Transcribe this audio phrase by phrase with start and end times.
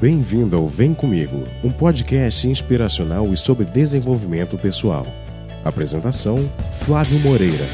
[0.00, 5.06] Bem-vindo ao Vem Comigo, um podcast inspiracional e sobre desenvolvimento pessoal.
[5.62, 6.38] Apresentação:
[6.86, 7.66] Flávio Moreira.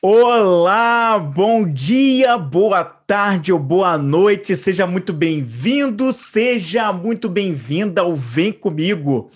[0.00, 8.14] Olá, bom dia, boa tarde ou boa noite, seja muito bem-vindo, seja muito bem-vinda ao
[8.14, 9.30] Vem Comigo.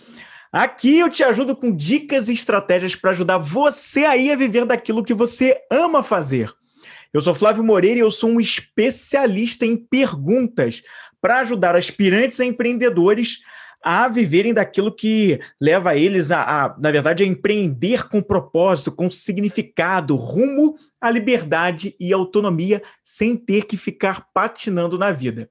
[0.52, 5.04] Aqui eu te ajudo com dicas e estratégias para ajudar você aí a viver daquilo
[5.04, 6.52] que você ama fazer.
[7.14, 10.82] Eu sou Flávio Moreira e eu sou um especialista em perguntas
[11.20, 13.38] para ajudar aspirantes a empreendedores
[13.82, 19.10] a viverem daquilo que leva eles a, a, na verdade, a empreender com propósito, com
[19.10, 25.48] significado, rumo à liberdade e autonomia, sem ter que ficar patinando na vida.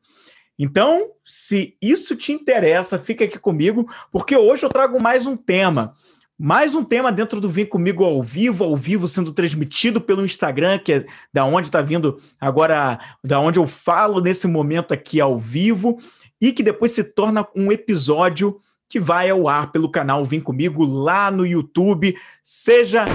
[0.59, 5.93] Então, se isso te interessa, fica aqui comigo, porque hoje eu trago mais um tema.
[6.37, 10.77] Mais um tema dentro do Vem Comigo ao vivo, ao vivo sendo transmitido pelo Instagram,
[10.79, 15.37] que é da onde está vindo agora, da onde eu falo nesse momento aqui ao
[15.37, 15.97] vivo,
[16.41, 20.83] e que depois se torna um episódio que vai ao ar pelo canal Vem Comigo
[20.83, 22.17] lá no YouTube.
[22.43, 23.05] Seja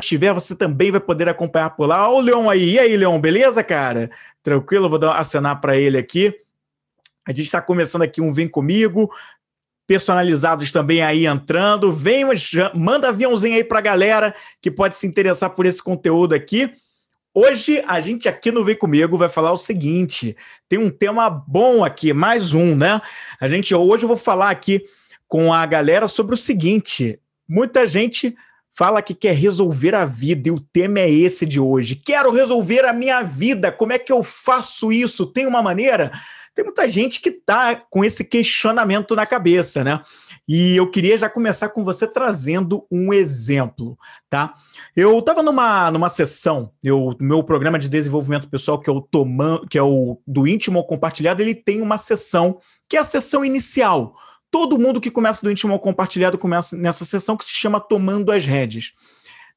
[0.00, 2.08] estiver, você também vai poder acompanhar por lá.
[2.08, 2.74] Olha o Leon aí.
[2.74, 4.10] E aí, Leon, beleza, cara?
[4.42, 4.88] Tranquilo?
[4.88, 6.34] Vou dar, acenar para ele aqui.
[7.26, 9.10] A gente está começando aqui um Vem Comigo,
[9.86, 11.92] personalizados também aí entrando.
[11.92, 12.24] Vem,
[12.74, 16.72] manda aviãozinho aí para a galera que pode se interessar por esse conteúdo aqui.
[17.32, 20.36] Hoje a gente aqui no Vem Comigo vai falar o seguinte:
[20.68, 23.00] tem um tema bom aqui, mais um, né?
[23.40, 24.84] A gente hoje eu vou falar aqui
[25.28, 28.34] com a galera sobre o seguinte: muita gente
[28.72, 31.94] fala que quer resolver a vida e o tema é esse de hoje.
[31.94, 33.70] Quero resolver a minha vida.
[33.70, 35.26] Como é que eu faço isso?
[35.26, 36.10] Tem uma maneira?
[36.54, 40.02] Tem muita gente que está com esse questionamento na cabeça, né?
[40.48, 43.96] E eu queria já começar com você trazendo um exemplo,
[44.28, 44.54] tá?
[44.96, 49.60] Eu estava numa, numa sessão, eu, meu programa de desenvolvimento pessoal, que é o Toman,
[49.70, 53.44] que é o do íntimo ao compartilhado, ele tem uma sessão que é a sessão
[53.44, 54.16] inicial.
[54.50, 58.32] Todo mundo que começa do íntimo ao compartilhado começa nessa sessão que se chama Tomando
[58.32, 58.92] as Redes.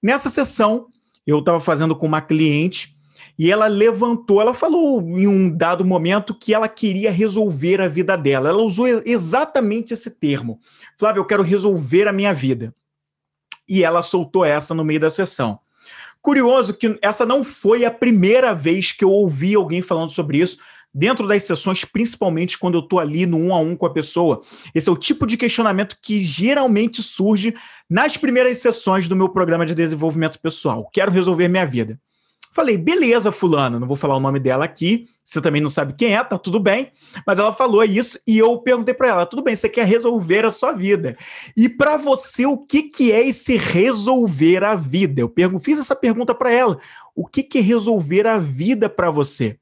[0.01, 0.87] Nessa sessão,
[1.25, 2.95] eu estava fazendo com uma cliente
[3.37, 8.15] e ela levantou, ela falou em um dado momento que ela queria resolver a vida
[8.15, 8.49] dela.
[8.49, 10.59] Ela usou exatamente esse termo.
[10.99, 12.73] Flávio, eu quero resolver a minha vida.
[13.67, 15.59] E ela soltou essa no meio da sessão.
[16.21, 20.57] Curioso que essa não foi a primeira vez que eu ouvi alguém falando sobre isso
[20.93, 24.43] dentro das sessões, principalmente quando eu estou ali no um a um com a pessoa.
[24.75, 27.55] Esse é o tipo de questionamento que geralmente surge
[27.89, 30.87] nas primeiras sessões do meu programa de desenvolvimento pessoal.
[30.93, 31.99] Quero resolver minha vida.
[32.51, 36.15] Falei, beleza, fulano, não vou falar o nome dela aqui, você também não sabe quem
[36.15, 36.91] é, tá tudo bem.
[37.25, 40.51] Mas ela falou isso e eu perguntei para ela, tudo bem, você quer resolver a
[40.51, 41.17] sua vida.
[41.55, 45.21] E para você, o que, que é esse resolver a vida?
[45.21, 46.77] Eu fiz essa pergunta para ela.
[47.15, 49.57] O que, que é resolver a vida para você?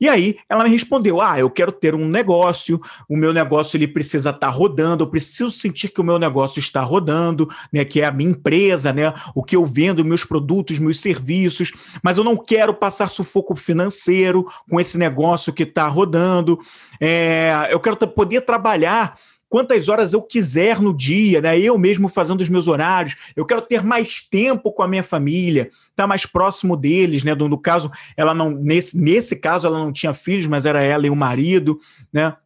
[0.00, 3.88] E aí ela me respondeu: "Ah, eu quero ter um negócio, o meu negócio ele
[3.88, 8.00] precisa estar tá rodando, eu preciso sentir que o meu negócio está rodando, né, que
[8.00, 12.24] é a minha empresa, né, o que eu vendo, meus produtos, meus serviços, mas eu
[12.24, 16.58] não quero passar sufoco financeiro com esse negócio que está rodando.
[17.00, 19.16] É, eu quero poder trabalhar
[19.48, 21.58] quantas horas eu quiser no dia, né?
[21.58, 23.16] Eu mesmo fazendo os meus horários.
[23.34, 27.34] Eu quero ter mais tempo com a minha família, estar tá mais próximo deles, né?
[27.34, 31.06] No, no, caso, ela não nesse, nesse caso ela não tinha filhos, mas era ela
[31.06, 31.80] e o marido,
[32.12, 32.36] né?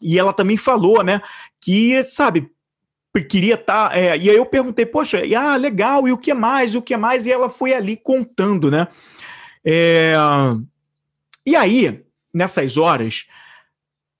[0.00, 1.20] E ela também falou, né,
[1.60, 2.48] que sabe
[3.28, 3.90] queria estar.
[3.90, 6.74] Tá, é, e aí eu perguntei, poxa, ah, legal, e o que mais?
[6.74, 7.26] E o que mais?
[7.26, 8.86] E ela foi ali contando, né?
[9.64, 10.14] É,
[11.44, 13.26] e aí, nessas horas,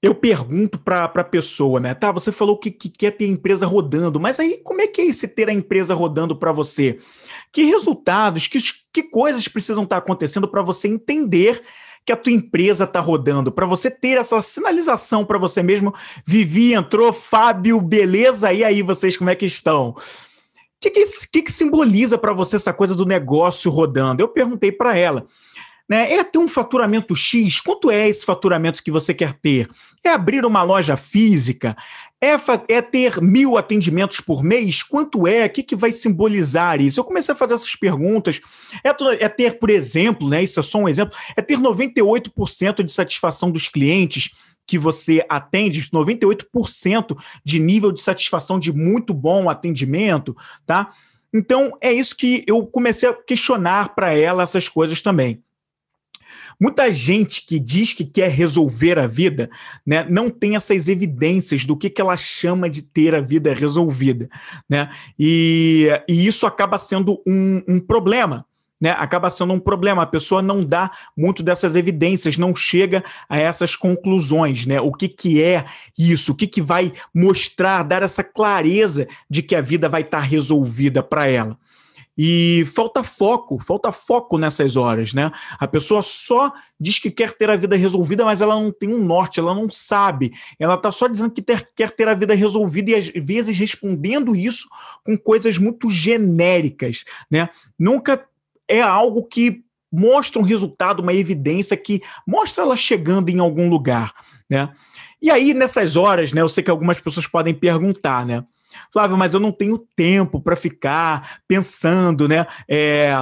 [0.02, 1.92] eu pergunto para a pessoa, né?
[1.92, 5.06] Tá, você falou que, que, quer ter empresa rodando, mas aí como é que é
[5.06, 6.98] esse ter a empresa rodando para você?
[7.52, 8.60] Que resultados, que,
[8.92, 11.62] que coisas precisam estar tá acontecendo para você entender
[12.08, 15.94] que a tua empresa está rodando, para você ter essa sinalização para você mesmo.
[16.24, 18.50] Vivi, entrou, Fábio, beleza?
[18.50, 19.90] E aí, vocês como é que estão?
[19.90, 19.94] O
[20.80, 24.22] que, que, que, que simboliza para você essa coisa do negócio rodando?
[24.22, 25.26] Eu perguntei para ela.
[25.86, 26.14] Né?
[26.14, 27.60] É ter um faturamento X?
[27.60, 29.68] Quanto é esse faturamento que você quer ter?
[30.04, 31.76] É abrir uma loja física?
[32.20, 32.34] É,
[32.68, 34.82] é ter mil atendimentos por mês?
[34.82, 35.46] Quanto é?
[35.46, 36.98] O que, que vai simbolizar isso?
[36.98, 38.40] Eu comecei a fazer essas perguntas.
[38.82, 38.90] É,
[39.24, 43.50] é ter, por exemplo, né, isso é só um exemplo, é ter 98% de satisfação
[43.50, 44.30] dos clientes
[44.66, 50.36] que você atende, 98% de nível de satisfação de muito bom atendimento,
[50.66, 50.92] tá?
[51.32, 55.42] Então, é isso que eu comecei a questionar para ela essas coisas também.
[56.60, 59.48] Muita gente que diz que quer resolver a vida
[59.86, 64.28] né, não tem essas evidências do que, que ela chama de ter a vida resolvida.
[64.68, 64.88] Né?
[65.16, 68.44] E, e isso acaba sendo um, um problema.
[68.80, 70.02] né, acaba sendo um problema.
[70.02, 74.80] A pessoa não dá muito dessas evidências, não chega a essas conclusões, né?
[74.80, 75.64] O que, que é
[75.96, 76.32] isso?
[76.32, 80.24] O que, que vai mostrar, dar essa clareza de que a vida vai estar tá
[80.24, 81.56] resolvida para ela?
[82.20, 85.30] E falta foco, falta foco nessas horas, né?
[85.56, 89.04] A pessoa só diz que quer ter a vida resolvida, mas ela não tem um
[89.04, 90.32] norte, ela não sabe.
[90.58, 94.34] Ela está só dizendo que ter, quer ter a vida resolvida e às vezes respondendo
[94.34, 94.68] isso
[95.04, 97.48] com coisas muito genéricas, né?
[97.78, 98.26] Nunca
[98.66, 104.12] é algo que mostra um resultado, uma evidência que mostra ela chegando em algum lugar,
[104.50, 104.70] né?
[105.20, 108.44] E aí, nessas horas, né, eu sei que algumas pessoas podem perguntar, né?
[108.92, 112.46] Flávio, mas eu não tenho tempo para ficar pensando, né?
[112.68, 113.12] É,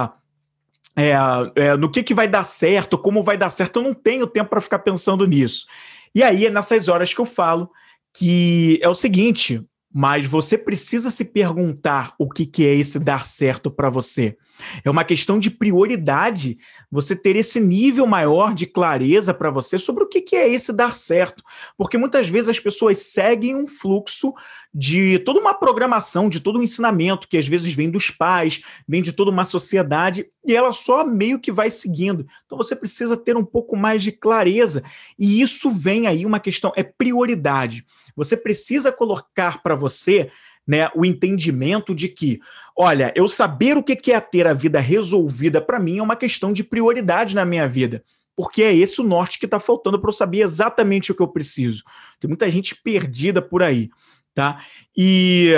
[0.95, 1.13] é,
[1.55, 4.49] é, no que, que vai dar certo, como vai dar certo, eu não tenho tempo
[4.49, 5.65] para ficar pensando nisso.
[6.13, 7.69] E aí é nessas horas que eu falo
[8.17, 9.63] que é o seguinte:
[9.97, 14.37] mas você precisa se perguntar o que, que é esse dar certo para você.
[14.85, 16.59] É uma questão de prioridade
[16.91, 20.71] você ter esse nível maior de clareza para você sobre o que, que é esse
[20.71, 21.43] dar certo.
[21.75, 24.35] Porque muitas vezes as pessoas seguem um fluxo
[24.71, 29.01] de toda uma programação, de todo um ensinamento que às vezes vem dos pais, vem
[29.01, 32.27] de toda uma sociedade, e ela só meio que vai seguindo.
[32.45, 34.83] Então você precisa ter um pouco mais de clareza.
[35.17, 37.83] E isso vem aí uma questão, é prioridade.
[38.17, 40.29] Você precisa colocar para você
[40.67, 42.41] né, o entendimento de que,
[42.75, 46.51] olha, eu saber o que é ter a vida resolvida para mim é uma questão
[46.51, 48.03] de prioridade na minha vida.
[48.35, 51.27] Porque é esse o norte que está faltando para eu saber exatamente o que eu
[51.27, 51.83] preciso.
[52.19, 53.89] Tem muita gente perdida por aí,
[54.35, 54.63] tá?
[54.95, 55.53] E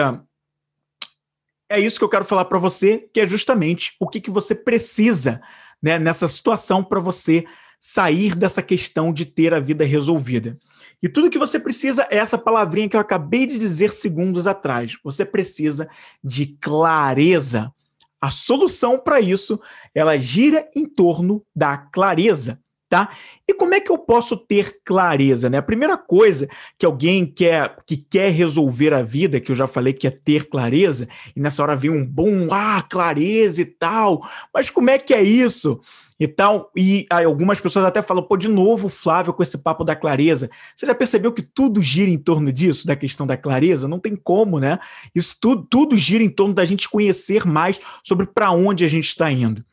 [1.68, 4.54] é isso que eu quero falar para você, que é justamente o que, que você
[4.54, 5.42] precisa
[5.82, 7.46] né, nessa situação para você
[7.80, 10.58] sair dessa questão de ter a vida resolvida.
[11.02, 14.98] E tudo que você precisa é essa palavrinha que eu acabei de dizer segundos atrás.
[15.04, 15.90] Você precisa
[16.24, 17.74] de clareza.
[18.22, 19.60] A solução para isso,
[19.96, 22.60] ela gira em torno da clareza
[22.90, 23.12] tá?
[23.48, 25.60] E como é que eu posso ter clareza, né?
[25.60, 29.94] A primeira coisa que alguém quer que quer resolver a vida, que eu já falei
[29.94, 34.28] que é ter clareza, e nessa hora vem um bom, ah, clareza e tal.
[34.52, 35.80] Mas como é que é isso?
[36.20, 39.96] E tal, e algumas pessoas até falam, pô, de novo, Flávio, com esse papo da
[39.96, 40.50] clareza.
[40.76, 43.88] Você já percebeu que tudo gira em torno disso, da questão da clareza?
[43.88, 44.80] Não tem como, né?
[45.16, 49.08] Isso tudo, tudo gira em torno da gente conhecer mais sobre para onde a gente
[49.08, 49.64] está indo.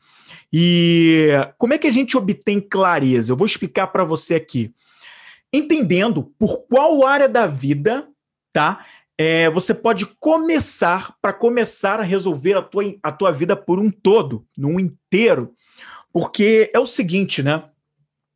[0.51, 3.31] E como é que a gente obtém clareza?
[3.31, 4.73] Eu vou explicar para você aqui.
[5.51, 8.07] Entendendo por qual área da vida,
[8.51, 8.85] tá?
[9.17, 13.89] É, você pode começar para começar a resolver a tua, a tua vida por um
[13.89, 15.53] todo, num inteiro.
[16.13, 17.63] Porque é o seguinte, né?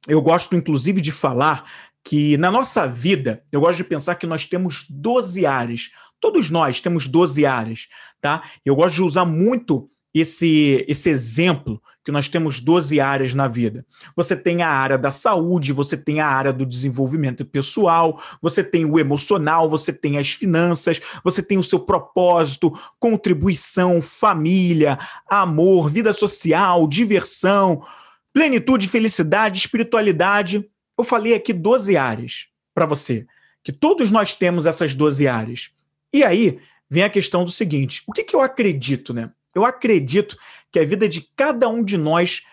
[0.07, 1.69] Eu gosto, inclusive, de falar
[2.03, 5.91] que na nossa vida, eu gosto de pensar que nós temos 12 áreas.
[6.19, 7.87] Todos nós temos 12 áreas,
[8.19, 8.43] tá?
[8.65, 13.85] Eu gosto de usar muito esse, esse exemplo que nós temos 12 áreas na vida.
[14.15, 18.85] Você tem a área da saúde, você tem a área do desenvolvimento pessoal, você tem
[18.85, 24.97] o emocional, você tem as finanças, você tem o seu propósito, contribuição, família,
[25.29, 27.85] amor, vida social, diversão,
[28.33, 30.67] plenitude, felicidade, espiritualidade.
[30.97, 33.27] Eu falei aqui 12 áreas para você,
[33.63, 35.71] que todos nós temos essas 12 áreas.
[36.11, 39.31] E aí vem a questão do seguinte: o que, que eu acredito, né?
[39.53, 40.37] Eu acredito
[40.71, 42.43] que a vida de cada um de nós,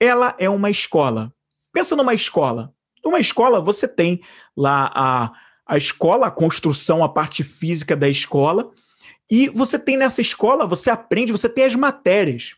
[0.00, 1.32] ela é uma escola.
[1.72, 2.72] Pensa numa escola.
[3.04, 4.20] Numa escola você tem
[4.56, 5.32] lá a,
[5.66, 8.70] a escola, a construção, a parte física da escola,
[9.30, 12.54] e você tem nessa escola, você aprende, você tem as matérias.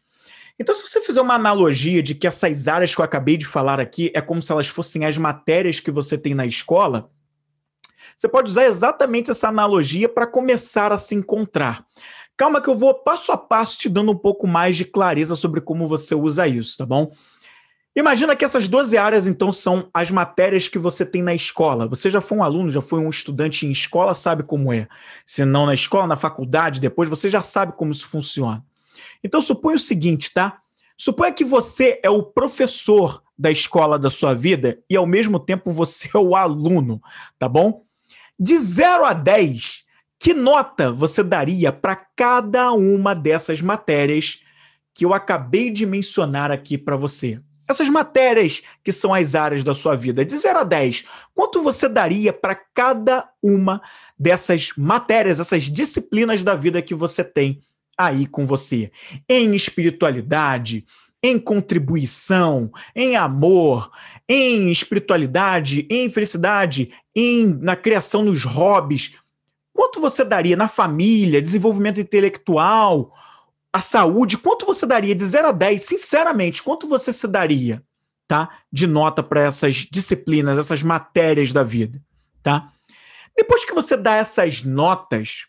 [0.58, 3.80] Então, se você fizer uma analogia de que essas áreas que eu acabei de falar
[3.80, 7.10] aqui é como se elas fossem as matérias que você tem na escola,
[8.16, 11.84] você pode usar exatamente essa analogia para começar a se encontrar.
[12.38, 15.60] Calma que eu vou passo a passo te dando um pouco mais de clareza sobre
[15.60, 17.10] como você usa isso, tá bom?
[17.96, 21.88] Imagina que essas 12 áreas, então, são as matérias que você tem na escola.
[21.88, 24.86] Você já foi um aluno, já foi um estudante em escola, sabe como é.
[25.26, 28.64] Se não na escola, na faculdade, depois, você já sabe como isso funciona.
[29.24, 30.60] Então, suponha o seguinte, tá?
[30.96, 35.72] Suponha que você é o professor da escola da sua vida e, ao mesmo tempo,
[35.72, 37.02] você é o aluno,
[37.36, 37.82] tá bom?
[38.38, 39.87] De 0 a 10,
[40.18, 44.42] que nota você daria para cada uma dessas matérias
[44.94, 47.40] que eu acabei de mencionar aqui para você?
[47.68, 51.86] Essas matérias que são as áreas da sua vida, de 0 a 10, quanto você
[51.86, 53.80] daria para cada uma
[54.18, 57.60] dessas matérias, essas disciplinas da vida que você tem
[57.96, 58.90] aí com você?
[59.28, 60.86] Em espiritualidade,
[61.22, 63.90] em contribuição, em amor,
[64.26, 69.14] em espiritualidade, em felicidade, em na criação nos hobbies.
[69.78, 73.14] Quanto você daria na família, desenvolvimento intelectual?
[73.72, 77.82] a saúde, quanto você daria de 0 a 10, sinceramente, quanto você se daria,
[78.26, 78.50] tá?
[78.72, 82.02] De nota para essas disciplinas, essas matérias da vida,
[82.42, 82.72] tá?
[83.36, 85.46] Depois que você dá essas notas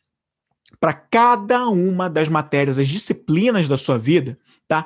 [0.79, 4.85] para cada uma das matérias, as disciplinas da sua vida, tá?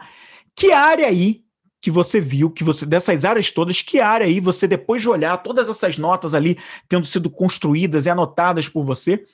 [0.56, 1.43] Que área aí
[1.84, 5.36] que você viu, que você dessas áreas todas, que área aí você depois de olhar
[5.44, 9.26] todas essas notas ali tendo sido construídas e anotadas por você,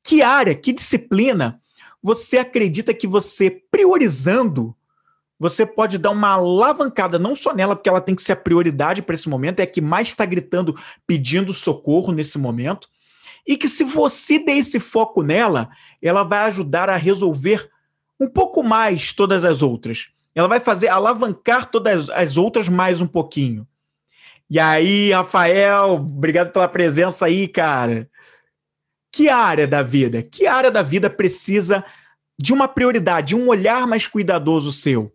[0.00, 1.60] que área, que disciplina
[2.00, 4.76] você acredita que você priorizando,
[5.40, 9.02] você pode dar uma alavancada não só nela, porque ela tem que ser a prioridade
[9.02, 12.88] para esse momento, é a que mais está gritando, pedindo socorro nesse momento,
[13.44, 15.68] e que se você der esse foco nela,
[16.00, 17.68] ela vai ajudar a resolver
[18.20, 20.12] um pouco mais todas as outras.
[20.38, 23.66] Ela vai fazer alavancar todas as outras mais um pouquinho.
[24.48, 28.08] E aí, Rafael, obrigado pela presença aí, cara.
[29.10, 30.22] Que área da vida?
[30.22, 31.84] Que área da vida precisa
[32.38, 35.12] de uma prioridade, de um olhar mais cuidadoso seu?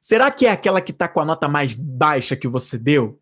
[0.00, 3.18] Será que é aquela que está com a nota mais baixa que você deu?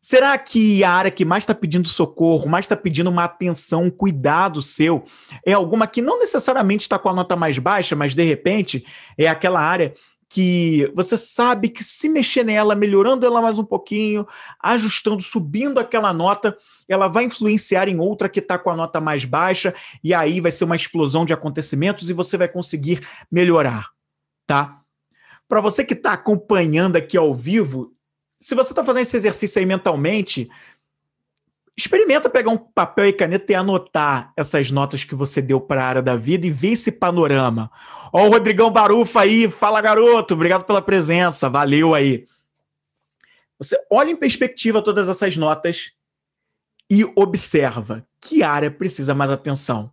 [0.00, 3.90] Será que a área que mais está pedindo socorro, mais está pedindo uma atenção, um
[3.90, 5.04] cuidado seu,
[5.46, 8.84] é alguma que não necessariamente está com a nota mais baixa, mas de repente
[9.16, 9.94] é aquela área
[10.30, 14.24] que você sabe que se mexer nela, melhorando ela mais um pouquinho,
[14.62, 16.56] ajustando, subindo aquela nota,
[16.88, 20.52] ela vai influenciar em outra que está com a nota mais baixa, e aí vai
[20.52, 23.90] ser uma explosão de acontecimentos e você vai conseguir melhorar,
[24.46, 24.80] tá?
[25.48, 27.92] Para você que está acompanhando aqui ao vivo,
[28.38, 30.48] se você está fazendo esse exercício aí mentalmente,
[31.80, 35.86] Experimenta pegar um papel e caneta e anotar essas notas que você deu para a
[35.86, 37.70] área da vida e ver esse panorama.
[38.12, 42.26] Ó, o Rodrigão Barufa aí, fala garoto, obrigado pela presença, valeu aí.
[43.58, 45.92] Você olha em perspectiva todas essas notas
[46.90, 49.90] e observa que área precisa mais atenção,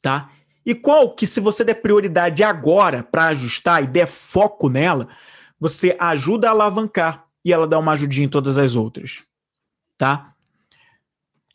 [0.00, 0.30] tá?
[0.64, 5.08] E qual que, se você der prioridade agora para ajustar e der foco nela,
[5.60, 9.24] você ajuda a alavancar e ela dá uma ajudinha em todas as outras,
[9.98, 10.34] tá?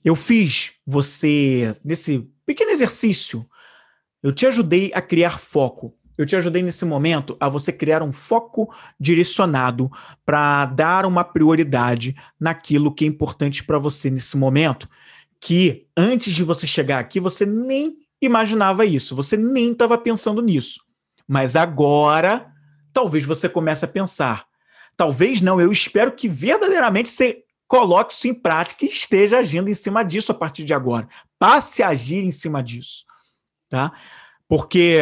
[0.03, 3.47] Eu fiz você, nesse pequeno exercício,
[4.21, 5.95] eu te ajudei a criar foco.
[6.17, 9.89] Eu te ajudei nesse momento a você criar um foco direcionado
[10.25, 14.87] para dar uma prioridade naquilo que é importante para você nesse momento.
[15.41, 20.81] Que antes de você chegar aqui, você nem imaginava isso, você nem estava pensando nisso.
[21.27, 22.51] Mas agora,
[22.93, 24.45] talvez você comece a pensar.
[24.95, 27.42] Talvez não, eu espero que verdadeiramente você
[27.73, 31.09] coloque isso em prática e esteja agindo em cima disso a partir de agora.
[31.39, 33.03] Passe a agir em cima disso,
[33.67, 33.91] tá?
[34.47, 34.99] Porque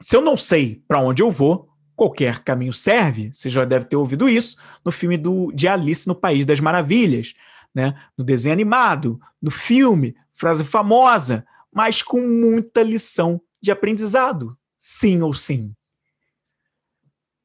[0.00, 3.30] se eu não sei para onde eu vou, qualquer caminho serve.
[3.32, 7.32] Você já deve ter ouvido isso no filme do, de Alice no País das Maravilhas,
[7.72, 7.94] né?
[8.18, 14.58] No desenho animado, no filme, frase famosa, mas com muita lição de aprendizado.
[14.80, 15.72] Sim ou sim.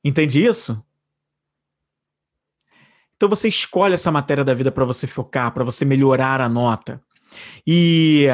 [0.03, 0.83] Entende isso?
[3.21, 6.99] Então você escolhe essa matéria da vida para você focar, para você melhorar a nota.
[7.67, 8.25] E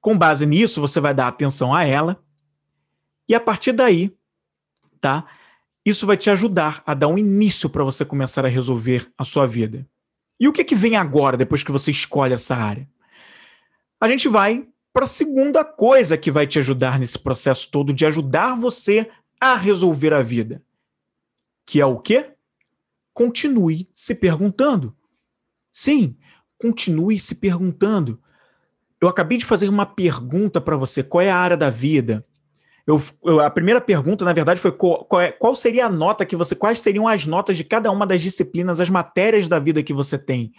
[0.00, 2.20] com base nisso, você vai dar atenção a ela.
[3.28, 4.12] E a partir daí,
[5.00, 5.24] tá?
[5.86, 9.46] Isso vai te ajudar a dar um início para você começar a resolver a sua
[9.46, 9.86] vida.
[10.40, 12.88] E o que, que vem agora, depois que você escolhe essa área?
[14.00, 18.04] A gente vai para a segunda coisa que vai te ajudar nesse processo todo de
[18.04, 19.08] ajudar você
[19.40, 20.60] a resolver a vida.
[21.64, 22.32] Que é o quê?
[23.18, 24.94] Continue se perguntando.
[25.72, 26.16] Sim,
[26.56, 28.22] continue se perguntando.
[29.00, 32.24] Eu acabei de fazer uma pergunta para você: qual é a área da vida?
[32.86, 36.24] Eu, eu, a primeira pergunta, na verdade, foi qual, qual, é, qual, seria a nota
[36.24, 36.54] que você.
[36.54, 40.16] Quais seriam as notas de cada uma das disciplinas, as matérias da vida que você
[40.16, 40.52] tem?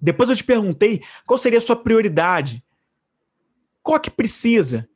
[0.00, 2.64] Depois eu te perguntei qual seria a sua prioridade.
[3.82, 4.88] Qual que precisa?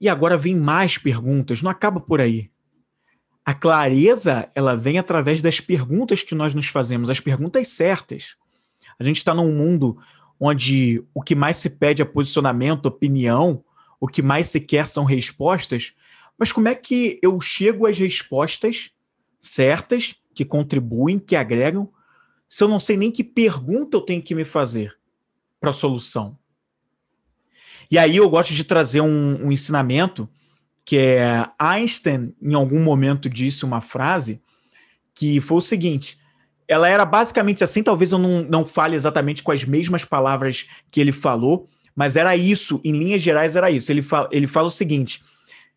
[0.00, 2.48] E agora vem mais perguntas, não acaba por aí.
[3.46, 8.34] A clareza, ela vem através das perguntas que nós nos fazemos, as perguntas certas.
[8.98, 9.96] A gente está num mundo
[10.40, 13.64] onde o que mais se pede é posicionamento, opinião,
[14.00, 15.94] o que mais se quer são respostas,
[16.36, 18.90] mas como é que eu chego às respostas
[19.38, 21.88] certas, que contribuem, que agregam,
[22.48, 24.98] se eu não sei nem que pergunta eu tenho que me fazer
[25.60, 26.36] para a solução?
[27.88, 30.28] E aí eu gosto de trazer um, um ensinamento
[30.86, 34.40] que é Einstein, em algum momento, disse uma frase
[35.12, 36.16] que foi o seguinte:
[36.68, 41.00] ela era basicamente assim, talvez eu não, não fale exatamente com as mesmas palavras que
[41.00, 43.90] ele falou, mas era isso, em linhas gerais era isso.
[43.90, 45.24] Ele, fa ele fala o seguinte: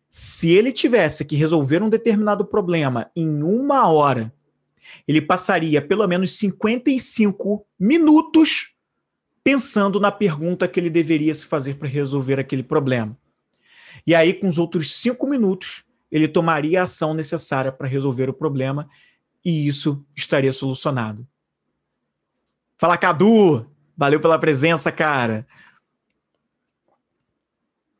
[0.08, 4.32] se ele tivesse que resolver um determinado problema em uma hora,
[5.08, 8.74] ele passaria pelo menos 55 minutos
[9.42, 13.18] pensando na pergunta que ele deveria se fazer para resolver aquele problema.
[14.06, 18.34] E aí, com os outros cinco minutos, ele tomaria a ação necessária para resolver o
[18.34, 18.88] problema
[19.44, 21.26] e isso estaria solucionado.
[22.78, 23.66] Fala, Cadu!
[23.96, 25.46] Valeu pela presença, cara.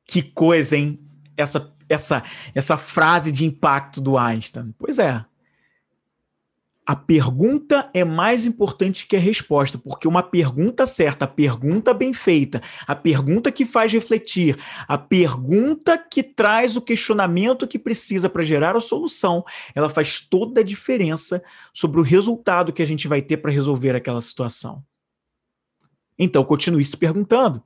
[0.06, 0.98] Que coisa, hein?
[1.36, 4.74] Essa, essa, essa frase de impacto do Einstein.
[4.78, 5.24] Pois é.
[6.90, 12.12] A pergunta é mais importante que a resposta, porque uma pergunta certa, a pergunta bem
[12.12, 18.42] feita, a pergunta que faz refletir, a pergunta que traz o questionamento que precisa para
[18.42, 21.40] gerar a solução, ela faz toda a diferença
[21.72, 24.82] sobre o resultado que a gente vai ter para resolver aquela situação.
[26.18, 27.62] Então, continue se perguntando.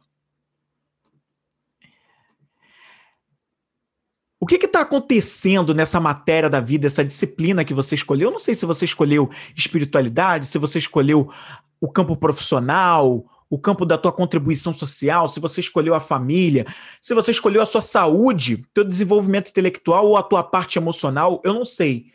[4.44, 8.28] O que está acontecendo nessa matéria da vida, essa disciplina que você escolheu?
[8.28, 11.30] Eu não sei se você escolheu espiritualidade, se você escolheu
[11.80, 16.66] o campo profissional, o campo da tua contribuição social, se você escolheu a família,
[17.00, 21.54] se você escolheu a sua saúde, teu desenvolvimento intelectual ou a tua parte emocional, eu
[21.54, 22.12] não sei.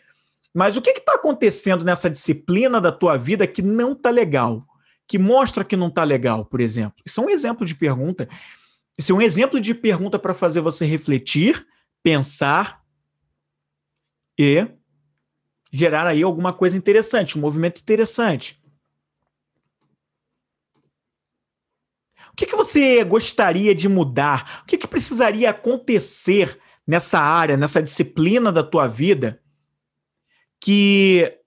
[0.53, 4.63] Mas o que está acontecendo nessa disciplina da tua vida que não está legal?
[5.07, 7.01] Que mostra que não está legal, por exemplo?
[7.03, 8.29] Isso é um exemplo de pergunta.
[8.99, 11.65] Isso é um exemplo de pergunta para fazer você refletir
[12.03, 12.83] pensar
[14.37, 14.67] e
[15.71, 18.59] gerar aí alguma coisa interessante, um movimento interessante.
[22.31, 24.61] O que, que você gostaria de mudar?
[24.63, 29.41] O que, que precisaria acontecer nessa área, nessa disciplina da tua vida,
[30.59, 31.37] que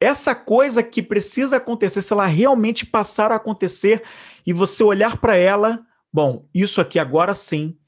[0.00, 4.02] essa coisa que precisa acontecer, se ela realmente passar a acontecer
[4.46, 7.78] e você olhar para ela, bom, isso aqui agora sim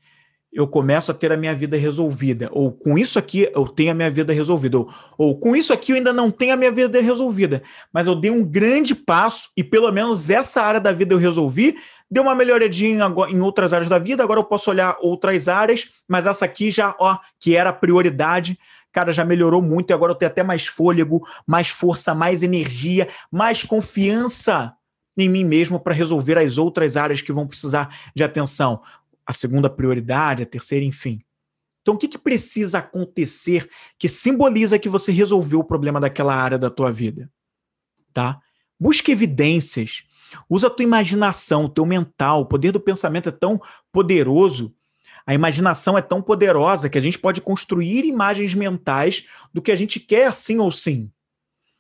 [0.57, 2.49] eu começo a ter a minha vida resolvida.
[2.51, 4.79] Ou com isso aqui eu tenho a minha vida resolvida.
[4.79, 7.63] Ou, ou com isso aqui eu ainda não tenho a minha vida resolvida.
[7.93, 11.77] Mas eu dei um grande passo e pelo menos essa área da vida eu resolvi.
[12.11, 16.25] Deu uma melhoradinha em outras áreas da vida, agora eu posso olhar outras áreas, mas
[16.25, 18.57] essa aqui já, ó, que era a prioridade,
[18.93, 23.09] cara, já melhorou muito e agora eu tenho até mais fôlego, mais força, mais energia,
[23.31, 24.73] mais confiança
[25.19, 28.81] em mim mesmo para resolver as outras áreas que vão precisar de atenção
[29.27, 31.21] a segunda prioridade, a terceira, enfim.
[31.83, 36.59] Então, o que, que precisa acontecer que simboliza que você resolveu o problema daquela área
[36.59, 37.31] da tua vida?
[38.13, 38.41] Tá?
[38.79, 40.05] Busque evidências.
[40.49, 42.43] Usa a tua imaginação, o teu mental.
[42.43, 43.61] O poder do pensamento é tão
[43.93, 44.75] poderoso.
[45.25, 49.77] A imaginação é tão poderosa que a gente pode construir imagens mentais do que a
[49.77, 51.11] gente quer, sim ou sim.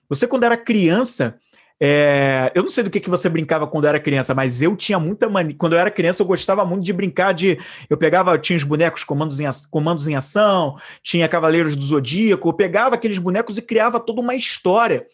[0.08, 1.38] Você, quando era criança,
[1.80, 4.98] é, eu não sei do que, que você brincava quando era criança, mas eu tinha
[4.98, 5.54] muita mania.
[5.58, 7.58] Quando eu era criança, eu gostava muito de brincar de.
[7.90, 12.54] Eu pegava, tinha os bonecos comandos em, comandos em ação, tinha Cavaleiros do Zodíaco, eu
[12.54, 15.06] pegava aqueles bonecos e criava toda uma história.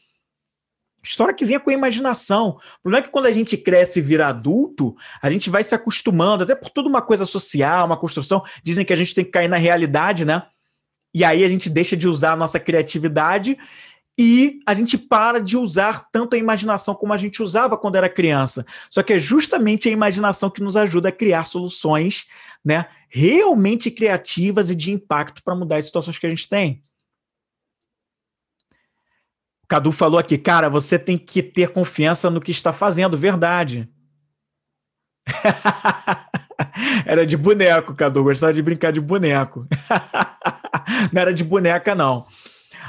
[1.04, 2.50] História que vinha com a imaginação.
[2.78, 5.74] O problema é que quando a gente cresce e vira adulto, a gente vai se
[5.74, 8.40] acostumando, até por toda uma coisa social, uma construção.
[8.62, 10.44] Dizem que a gente tem que cair na realidade, né?
[11.12, 13.58] E aí a gente deixa de usar a nossa criatividade
[14.18, 18.08] e a gente para de usar tanto a imaginação como a gente usava quando era
[18.08, 18.64] criança.
[18.90, 22.26] Só que é justamente a imaginação que nos ajuda a criar soluções
[22.64, 26.82] né, realmente criativas e de impacto para mudar as situações que a gente tem.
[29.64, 33.88] O Cadu falou aqui, cara, você tem que ter confiança no que está fazendo, verdade.
[37.06, 39.66] era de boneco, Cadu, gostava de brincar de boneco.
[41.10, 42.26] não era de boneca, não.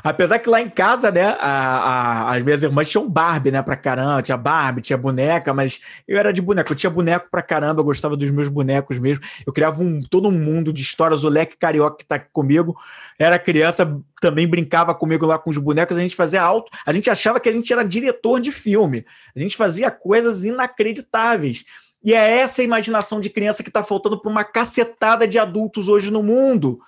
[0.01, 3.75] Apesar que lá em casa, né, a, a, as minhas irmãs tinham Barbie, né, pra
[3.75, 4.21] caramba.
[4.21, 6.71] Tinha Barbie, tinha boneca, mas eu era de boneco.
[6.71, 9.23] Eu tinha boneco pra caramba, eu gostava dos meus bonecos mesmo.
[9.45, 11.23] Eu criava um, todo um mundo de histórias.
[11.23, 12.75] O Leque Carioca que tá aqui comigo
[13.19, 15.97] era criança, também brincava comigo lá com os bonecos.
[15.97, 16.71] A gente fazia alto.
[16.85, 19.05] A gente achava que a gente era diretor de filme.
[19.35, 21.65] A gente fazia coisas inacreditáveis.
[22.03, 26.11] E é essa imaginação de criança que está faltando para uma cacetada de adultos hoje
[26.11, 26.79] no mundo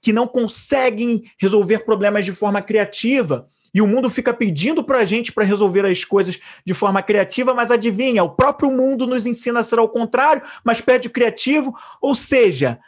[0.00, 3.48] que não conseguem resolver problemas de forma criativa.
[3.72, 7.54] E o mundo fica pedindo para a gente para resolver as coisas de forma criativa,
[7.54, 11.76] mas adivinha, o próprio mundo nos ensina a ser ao contrário, mas pede o criativo.
[12.00, 12.80] Ou seja,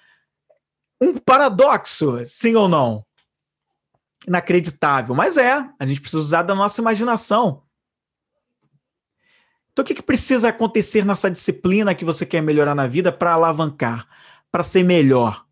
[1.00, 3.04] um paradoxo, sim ou não?
[4.26, 7.62] Inacreditável, mas é, a gente precisa usar da nossa imaginação.
[9.72, 13.32] Então, o que, que precisa acontecer nessa disciplina que você quer melhorar na vida para
[13.32, 14.06] alavancar,
[14.50, 15.46] para ser melhor?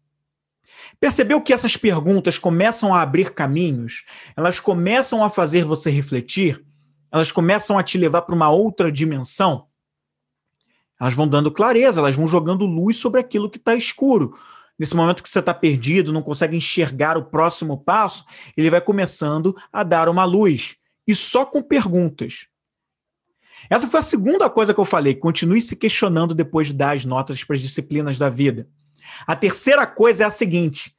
[1.00, 4.04] Percebeu que essas perguntas começam a abrir caminhos?
[4.36, 6.62] Elas começam a fazer você refletir?
[7.10, 9.66] Elas começam a te levar para uma outra dimensão?
[11.00, 14.38] Elas vão dando clareza, elas vão jogando luz sobre aquilo que está escuro.
[14.78, 19.56] Nesse momento que você está perdido, não consegue enxergar o próximo passo, ele vai começando
[19.72, 20.76] a dar uma luz.
[21.06, 22.46] E só com perguntas.
[23.70, 25.14] Essa foi a segunda coisa que eu falei.
[25.14, 28.68] Continue se questionando depois de dar as notas para as disciplinas da vida.
[29.26, 30.94] A terceira coisa é a seguinte: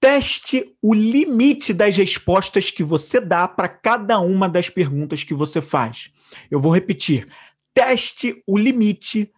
[0.00, 5.60] teste o limite das respostas que você dá para cada uma das perguntas que você
[5.60, 6.10] faz.
[6.50, 7.28] Eu vou repetir:
[7.74, 9.32] teste o limite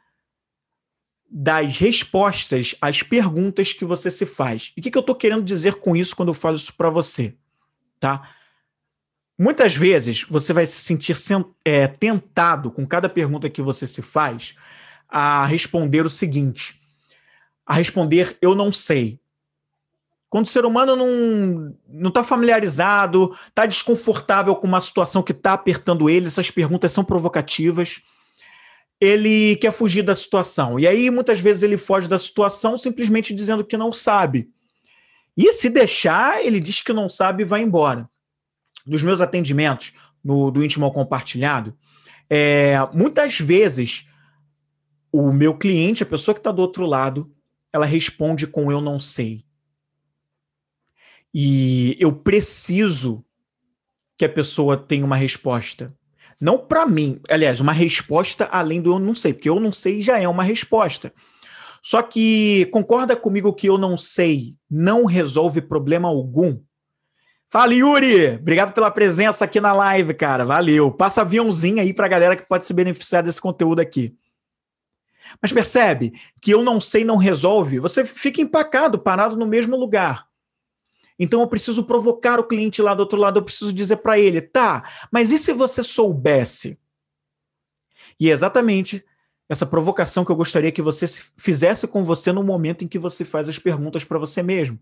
[1.31, 4.73] das respostas às perguntas que você se faz.
[4.77, 6.91] E o que, que eu estou querendo dizer com isso quando eu falo isso para
[6.91, 7.37] você?
[8.01, 8.29] Tá?
[9.39, 11.17] Muitas vezes você vai se sentir
[11.65, 14.55] é, tentado com cada pergunta que você se faz
[15.09, 16.80] a responder o seguinte:
[17.71, 19.21] a responder eu não sei.
[20.29, 25.53] Quando o ser humano não não está familiarizado, está desconfortável com uma situação que está
[25.53, 28.03] apertando ele, essas perguntas são provocativas
[29.01, 30.79] ele quer fugir da situação.
[30.79, 34.51] E aí, muitas vezes, ele foge da situação simplesmente dizendo que não sabe.
[35.35, 38.07] E se deixar, ele diz que não sabe e vai embora.
[38.87, 41.75] Nos meus atendimentos, no, do íntimo ao compartilhado,
[42.29, 44.07] é, muitas vezes
[45.11, 47.35] o meu cliente, a pessoa que está do outro lado,
[47.73, 49.45] ela responde com eu não sei.
[51.33, 53.25] E eu preciso
[54.19, 55.95] que a pessoa tenha uma resposta.
[56.41, 60.03] Não para mim, aliás, uma resposta além do eu não sei, porque eu não sei
[60.03, 61.13] já é uma resposta.
[61.83, 66.59] Só que concorda comigo que eu não sei não resolve problema algum?
[67.49, 68.37] Fala, Yuri!
[68.37, 70.45] Obrigado pela presença aqui na live, cara.
[70.45, 70.91] Valeu.
[70.91, 74.15] Passa aviãozinho aí pra galera que pode se beneficiar desse conteúdo aqui.
[75.41, 80.27] Mas percebe que eu não sei não resolve, você fica empacado, parado no mesmo lugar.
[81.19, 84.41] Então eu preciso provocar o cliente lá do outro lado, eu preciso dizer para ele,
[84.41, 86.79] tá, mas e se você soubesse?
[88.19, 89.05] E é exatamente
[89.49, 93.25] essa provocação que eu gostaria que você fizesse com você no momento em que você
[93.25, 94.79] faz as perguntas para você mesmo.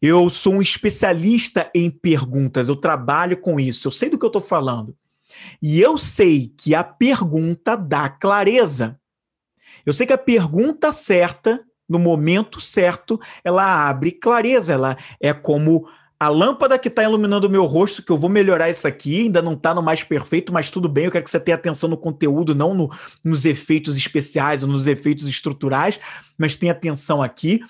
[0.00, 4.28] Eu sou um especialista em perguntas, eu trabalho com isso, eu sei do que eu
[4.28, 4.96] estou falando.
[5.60, 9.00] E eu sei que a pergunta dá clareza.
[9.86, 15.88] Eu sei que a pergunta certa no momento certo, ela abre clareza, ela é como
[16.18, 19.42] a lâmpada que está iluminando o meu rosto, que eu vou melhorar isso aqui, ainda
[19.42, 21.96] não está no mais perfeito, mas tudo bem, eu quero que você tenha atenção no
[21.96, 22.90] conteúdo, não no,
[23.22, 26.00] nos efeitos especiais ou nos efeitos estruturais,
[26.38, 27.60] mas tenha atenção aqui.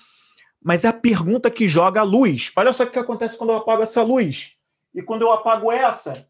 [0.63, 2.51] Mas é a pergunta que joga a luz.
[2.55, 4.53] Olha só o que acontece quando eu apago essa luz.
[4.95, 6.27] E quando eu apago essa,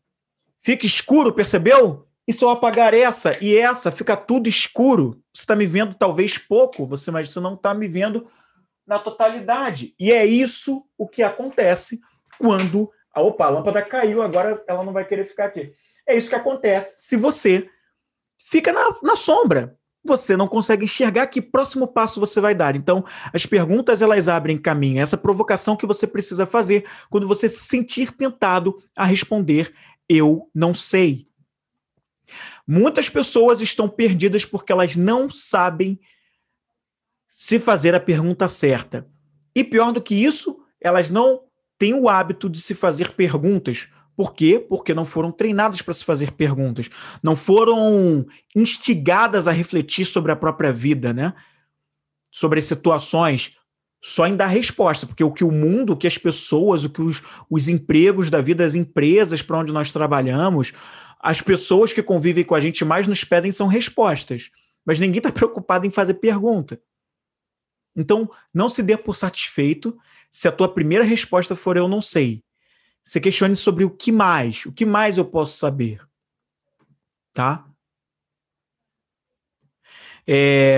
[0.60, 2.07] fica escuro, percebeu?
[2.28, 5.22] E se eu apagar essa e essa, fica tudo escuro.
[5.34, 8.28] Você está me vendo talvez pouco, você, mas você não está me vendo
[8.86, 9.96] na totalidade.
[9.98, 12.02] E é isso o que acontece
[12.38, 12.92] quando.
[13.14, 15.72] a opa, a lâmpada caiu, agora ela não vai querer ficar aqui.
[16.06, 17.70] É isso que acontece se você
[18.38, 19.78] fica na, na sombra.
[20.04, 22.78] Você não consegue enxergar que próximo passo você vai dar.
[22.78, 25.02] Então, as perguntas elas abrem caminho.
[25.02, 29.74] Essa provocação que você precisa fazer quando você se sentir tentado a responder
[30.10, 31.27] eu não sei.
[32.68, 36.00] Muitas pessoas estão perdidas porque elas não sabem
[37.28, 39.08] se fazer a pergunta certa.
[39.56, 41.42] E pior do que isso, elas não
[41.78, 43.88] têm o hábito de se fazer perguntas.
[44.16, 44.60] Por quê?
[44.60, 46.90] Porque não foram treinadas para se fazer perguntas,
[47.22, 48.26] não foram
[48.56, 51.34] instigadas a refletir sobre a própria vida, né?
[52.32, 53.54] Sobre as situações,
[54.04, 57.02] só em dar resposta, porque o que o mundo, o que as pessoas, o que
[57.02, 60.74] os, os empregos da vida, as empresas para onde nós trabalhamos,
[61.20, 64.52] as pessoas que convivem com a gente mais nos pedem são respostas,
[64.86, 66.82] mas ninguém está preocupado em fazer pergunta.
[67.96, 69.98] Então, não se dê por satisfeito
[70.30, 72.44] se a tua primeira resposta for eu não sei.
[73.04, 76.06] Se questione sobre o que mais, o que mais eu posso saber.
[77.34, 77.68] Tá?
[80.28, 80.78] É...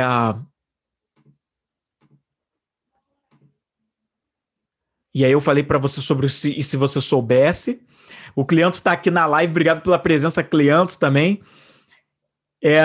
[5.13, 7.85] E aí eu falei para você sobre se, e se você soubesse.
[8.35, 11.41] O Cleanto está aqui na live, obrigado pela presença, Cleanto também.
[12.63, 12.81] É...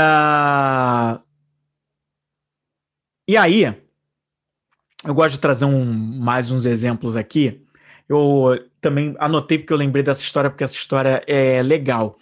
[3.29, 3.65] E aí,
[5.05, 7.63] eu gosto de trazer um, mais uns exemplos aqui.
[8.09, 12.19] Eu também anotei porque eu lembrei dessa história, porque essa história é legal.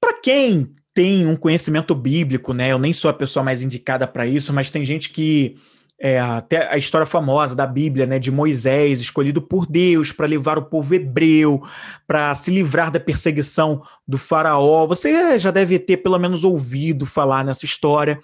[0.00, 2.72] Para quem tem um conhecimento bíblico, né?
[2.72, 5.56] Eu nem sou a pessoa mais indicada para isso, mas tem gente que
[6.02, 10.56] é, até a história famosa da Bíblia, né, de Moisés, escolhido por Deus para levar
[10.56, 11.62] o povo hebreu,
[12.06, 14.86] para se livrar da perseguição do faraó.
[14.86, 18.18] Você já deve ter pelo menos ouvido falar nessa história.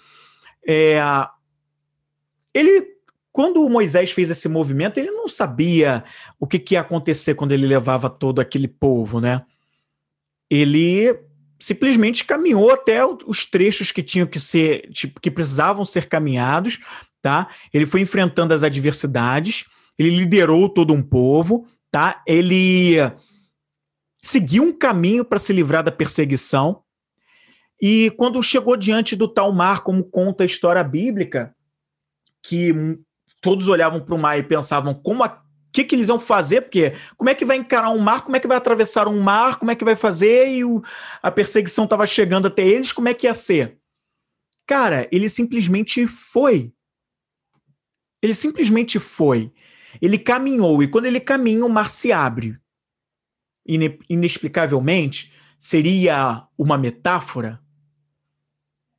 [0.66, 0.98] É,
[2.54, 2.86] ele,
[3.30, 6.02] quando Moisés fez esse movimento, ele não sabia
[6.40, 9.42] o que, que ia acontecer quando ele levava todo aquele povo, né?
[10.48, 11.14] Ele
[11.58, 16.78] simplesmente caminhou até os trechos que tinham que ser, tipo, que precisavam ser caminhados
[17.26, 17.48] tá?
[17.74, 19.64] Ele foi enfrentando as adversidades,
[19.98, 22.22] ele liderou todo um povo, tá?
[22.24, 22.98] Ele
[24.22, 26.84] seguiu um caminho para se livrar da perseguição.
[27.82, 31.52] E quando chegou diante do tal mar, como conta a história bíblica,
[32.40, 32.72] que
[33.40, 36.94] todos olhavam para o mar e pensavam como a que, que eles vão fazer, porque
[37.16, 39.72] como é que vai encarar um mar, como é que vai atravessar um mar, como
[39.72, 40.80] é que vai fazer, e o,
[41.20, 43.76] a perseguição estava chegando até eles, como é que ia ser?
[44.64, 46.72] Cara, ele simplesmente foi.
[48.26, 49.52] Ele simplesmente foi.
[50.02, 52.58] Ele caminhou, e quando ele caminha, o mar se abre.
[53.64, 57.60] Inexplicavelmente, seria uma metáfora?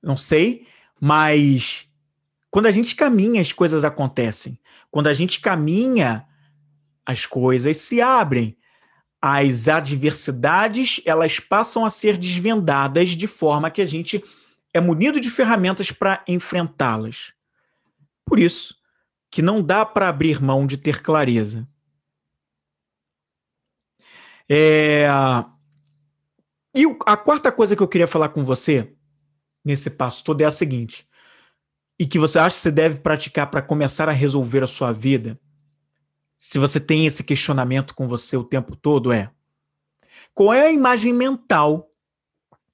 [0.02, 0.66] Não sei,
[1.00, 1.88] mas
[2.50, 4.58] quando a gente caminha, as coisas acontecem.
[4.90, 6.26] Quando a gente caminha,
[7.06, 8.58] as coisas se abrem.
[9.22, 14.24] As adversidades, elas passam a ser desvendadas de forma que a gente
[14.74, 17.34] é munido de ferramentas para enfrentá-las.
[18.26, 18.77] Por isso
[19.30, 21.68] que não dá para abrir mão de ter clareza.
[24.50, 25.08] É...
[26.76, 28.94] E a quarta coisa que eu queria falar com você
[29.64, 31.08] nesse passo todo é a seguinte:
[32.00, 35.40] e que você acha que você deve praticar para começar a resolver a sua vida
[36.40, 39.32] se você tem esse questionamento com você o tempo todo, é
[40.34, 41.92] qual é a imagem mental,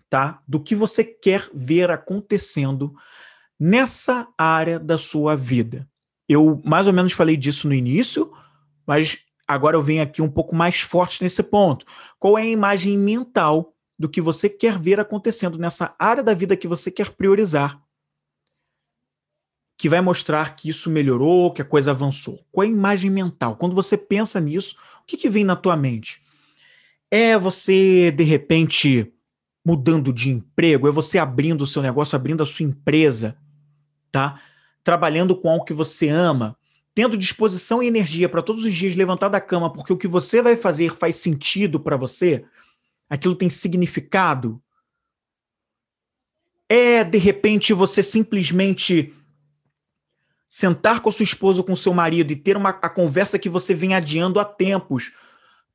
[0.10, 2.94] tá, do que você quer ver acontecendo
[3.60, 5.90] nessa área da sua vida.
[6.28, 8.32] Eu mais ou menos falei disso no início,
[8.86, 11.86] mas agora eu venho aqui um pouco mais forte nesse ponto.
[12.20, 16.58] Qual é a imagem mental do que você quer ver acontecendo nessa área da vida
[16.58, 17.84] que você quer priorizar
[19.78, 22.46] que vai mostrar que isso melhorou, que a coisa avançou?
[22.52, 23.56] Qual é a imagem mental?
[23.58, 26.22] Quando você pensa nisso, o que, que vem na tua mente?
[27.12, 29.12] É você, de repente,
[29.66, 30.88] mudando de emprego?
[30.88, 33.38] É você abrindo o seu negócio, abrindo a sua empresa,
[34.12, 34.40] tá?
[34.84, 36.58] Trabalhando com algo que você ama,
[36.94, 40.42] tendo disposição e energia para todos os dias levantar da cama, porque o que você
[40.42, 42.46] vai fazer faz sentido para você?
[43.10, 44.62] Aquilo tem significado?
[46.68, 49.14] É, de repente, você simplesmente
[50.50, 53.50] sentar com a sua esposa ou com seu marido e ter uma, a conversa que
[53.50, 55.12] você vem adiando há tempos,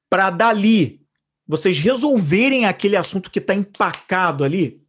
[0.09, 1.05] para dali
[1.49, 4.81] vocês resolverem aquele assunto que está empacado ali.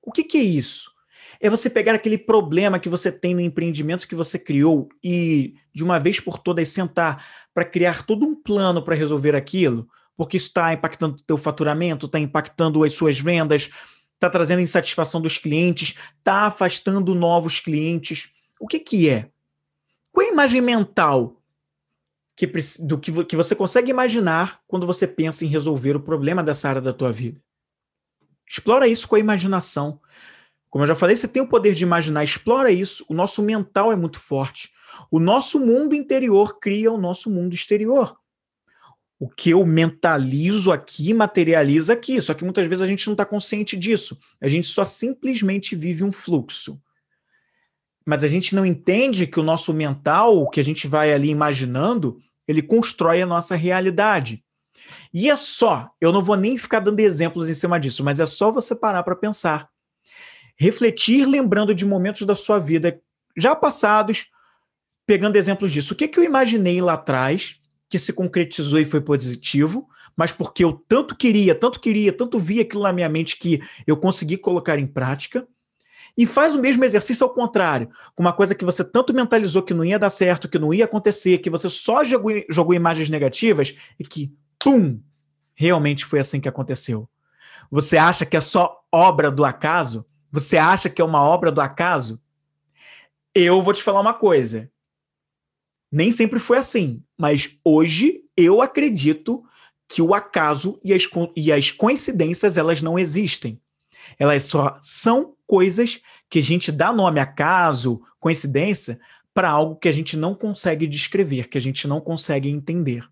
[0.00, 0.92] O que, que é isso?
[1.40, 5.82] É você pegar aquele problema que você tem no empreendimento que você criou e, de
[5.82, 7.24] uma vez por todas, sentar
[7.54, 12.04] para criar todo um plano para resolver aquilo, porque isso está impactando o teu faturamento,
[12.04, 13.70] está impactando as suas vendas,
[14.14, 18.30] está trazendo insatisfação dos clientes, está afastando novos clientes.
[18.60, 19.30] O que, que é?
[20.12, 21.40] Qual é a imagem mental
[22.36, 22.46] que,
[22.80, 26.82] do que, que você consegue imaginar quando você pensa em resolver o problema dessa área
[26.82, 27.40] da tua vida?
[28.46, 29.98] Explora isso com a imaginação.
[30.70, 33.04] Como eu já falei, você tem o poder de imaginar, explora isso.
[33.08, 34.70] O nosso mental é muito forte.
[35.10, 38.16] O nosso mundo interior cria o nosso mundo exterior.
[39.18, 42.22] O que eu mentalizo aqui materializa aqui.
[42.22, 44.16] Só que muitas vezes a gente não está consciente disso.
[44.40, 46.80] A gente só simplesmente vive um fluxo
[48.04, 51.28] mas a gente não entende que o nosso mental, o que a gente vai ali
[51.28, 54.42] imaginando, ele constrói a nossa realidade.
[55.12, 58.26] E é só, eu não vou nem ficar dando exemplos em cima disso, mas é
[58.26, 59.68] só você parar para pensar.
[60.60, 63.00] Refletir lembrando de momentos da sua vida
[63.34, 64.26] já passados,
[65.06, 65.94] pegando exemplos disso.
[65.94, 67.56] O que, que eu imaginei lá atrás,
[67.88, 72.60] que se concretizou e foi positivo, mas porque eu tanto queria, tanto queria, tanto via
[72.60, 75.48] aquilo na minha mente que eu consegui colocar em prática
[76.14, 79.72] e faz o mesmo exercício ao contrário, com uma coisa que você tanto mentalizou que
[79.72, 83.74] não ia dar certo, que não ia acontecer, que você só jogou, jogou imagens negativas
[83.98, 84.30] e que,
[84.62, 85.00] pum,
[85.54, 87.08] realmente foi assim que aconteceu.
[87.70, 90.04] Você acha que é só obra do acaso?
[90.30, 92.20] Você acha que é uma obra do acaso?
[93.34, 94.70] Eu vou te falar uma coisa.
[95.90, 99.44] Nem sempre foi assim, mas hoje eu acredito
[99.88, 101.02] que o acaso e as,
[101.36, 103.60] e as coincidências elas não existem.
[104.18, 109.00] Elas só são coisas que a gente dá nome acaso, coincidência,
[109.34, 113.08] para algo que a gente não consegue descrever, que a gente não consegue entender.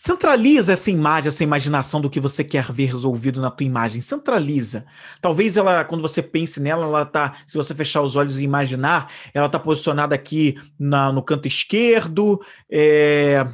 [0.00, 4.00] Centraliza essa imagem, essa imaginação do que você quer ver resolvido na tua imagem.
[4.00, 4.86] Centraliza.
[5.20, 9.10] Talvez ela, quando você pense nela, ela tá, se você fechar os olhos e imaginar,
[9.34, 13.44] ela está posicionada aqui na, no canto esquerdo, é,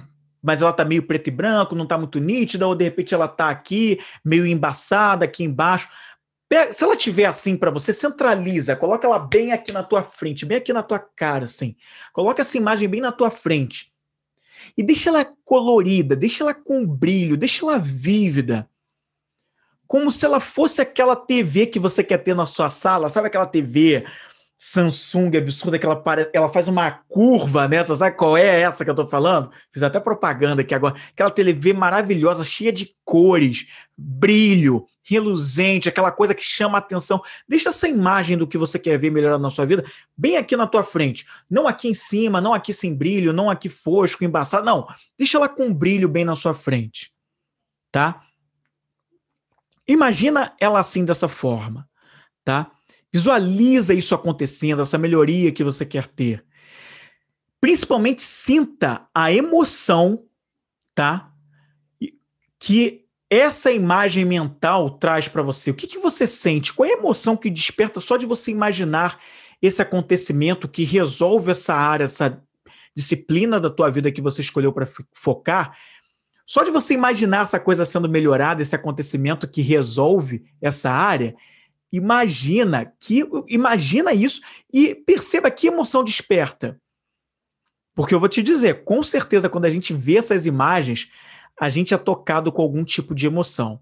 [0.43, 3.27] mas ela tá meio preto e branco, não tá muito nítida, ou de repente ela
[3.27, 5.89] tá aqui, meio embaçada, aqui embaixo.
[6.75, 10.59] Se ela tiver assim para você, centraliza, coloca ela bem aqui na tua frente, bem
[10.59, 11.75] aqui na tua cara, assim.
[12.13, 13.94] Coloca essa imagem bem na tua frente.
[14.77, 18.69] E deixa ela colorida, deixa ela com brilho, deixa ela vívida.
[19.87, 23.47] Como se ela fosse aquela TV que você quer ter na sua sala, sabe aquela
[23.47, 24.05] TV
[24.57, 28.91] Samsung absurda que ela, parece, ela faz uma curva nessa, sabe qual é essa que
[28.91, 29.51] eu tô falando?
[29.73, 30.95] Fiz até propaganda aqui agora.
[31.11, 37.21] Aquela TV maravilhosa, cheia de cores, brilho, reluzente, aquela coisa que chama a atenção.
[37.47, 39.85] Deixa essa imagem do que você quer ver melhorar na sua vida
[40.17, 41.27] bem aqui na tua frente.
[41.49, 44.65] Não aqui em cima, não aqui sem brilho, não aqui fosco, embaçado.
[44.65, 44.87] Não,
[45.19, 47.13] deixa ela com brilho bem na sua frente.
[47.93, 48.23] Tá?
[49.87, 51.87] Imagina ela assim dessa forma,
[52.43, 52.71] tá?
[53.15, 56.45] Visualiza isso acontecendo, essa melhoria que você quer ter.
[57.61, 60.25] Principalmente sinta a emoção,
[60.97, 61.33] tá?
[62.59, 65.71] Que essa imagem mental traz para você?
[65.71, 66.73] O que, que você sente?
[66.73, 69.21] Qual é a emoção que desperta só de você imaginar
[69.63, 72.43] esse acontecimento que resolve essa área, essa
[72.97, 75.79] disciplina da tua vida que você escolheu para focar?
[76.45, 81.37] Só de você imaginar essa coisa sendo melhorada, esse acontecimento que resolve essa área,
[81.97, 84.41] imagina que imagina isso
[84.73, 86.79] e perceba que emoção desperta.
[87.95, 91.09] Porque eu vou te dizer, com certeza quando a gente vê essas imagens,
[91.61, 93.81] a gente é tocado com algum tipo de emoção.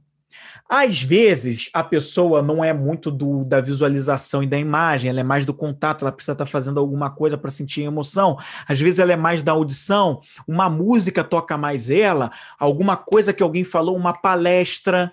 [0.69, 5.25] Às vezes, a pessoa não é muito do, da visualização e da imagem, ela é
[5.25, 8.39] mais do contato, ela precisa estar fazendo alguma coisa para sentir emoção.
[8.67, 13.43] Às vezes, ela é mais da audição, uma música toca mais ela, alguma coisa que
[13.43, 15.13] alguém falou, uma palestra,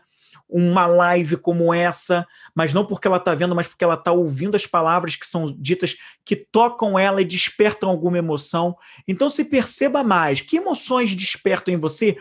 [0.49, 4.55] uma live como essa, mas não porque ela está vendo, mas porque ela está ouvindo
[4.55, 8.75] as palavras que são ditas que tocam ela e despertam alguma emoção.
[9.07, 12.17] Então, se perceba mais que emoções despertam em você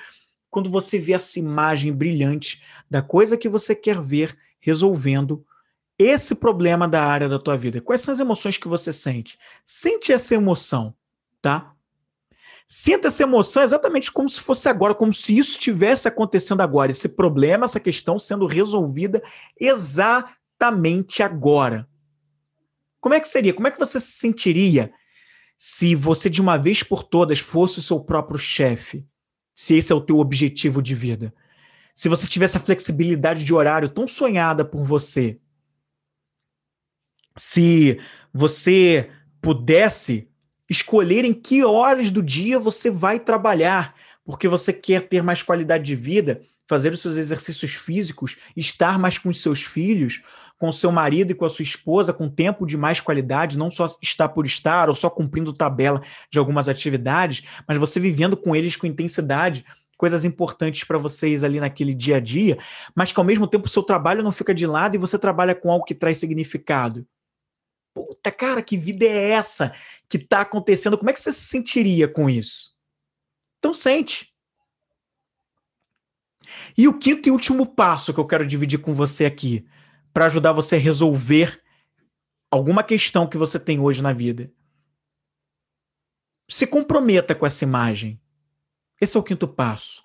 [0.51, 5.45] quando você vê essa imagem brilhante da coisa que você quer ver resolvendo
[5.99, 7.81] esse problema da área da tua vida.
[7.81, 9.39] Quais são as emoções que você sente?
[9.65, 10.95] Sente essa emoção,
[11.41, 11.75] tá?
[12.69, 17.09] Sinta essa emoção exatamente como se fosse agora, como se isso estivesse acontecendo agora, esse
[17.09, 19.23] problema, essa questão sendo resolvida
[19.59, 21.89] exatamente agora.
[23.01, 23.55] Como é que seria?
[23.55, 24.93] Como é que você se sentiria
[25.57, 29.07] se você de uma vez por todas fosse o seu próprio chefe?
[29.59, 31.35] se esse é o teu objetivo de vida.
[31.93, 35.41] Se você tivesse a flexibilidade de horário tão sonhada por você,
[37.37, 37.99] se
[38.33, 40.31] você pudesse
[40.69, 45.85] escolher em que horas do dia você vai trabalhar, porque você quer ter mais qualidade
[45.85, 50.21] de vida, fazer os seus exercícios físicos, estar mais com os seus filhos,
[50.59, 53.71] com o seu marido e com a sua esposa, com tempo de mais qualidade, não
[53.71, 58.55] só estar por estar ou só cumprindo tabela de algumas atividades, mas você vivendo com
[58.55, 59.65] eles com intensidade,
[59.97, 62.59] coisas importantes para vocês ali naquele dia a dia,
[62.95, 65.55] mas que ao mesmo tempo o seu trabalho não fica de lado e você trabalha
[65.55, 67.07] com algo que traz significado.
[68.07, 69.75] Puta, cara, que vida é essa
[70.09, 70.97] que está acontecendo?
[70.97, 72.73] Como é que você se sentiria com isso?
[73.59, 74.33] Então sente.
[76.77, 79.67] E o quinto e último passo que eu quero dividir com você aqui
[80.13, 81.61] para ajudar você a resolver
[82.49, 84.53] alguma questão que você tem hoje na vida.
[86.49, 88.21] Se comprometa com essa imagem.
[89.01, 90.05] Esse é o quinto passo.